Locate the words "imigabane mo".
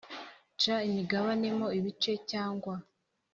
0.87-1.67